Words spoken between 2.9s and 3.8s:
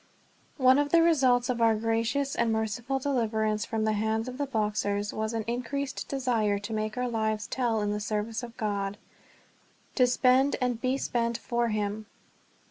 deliverance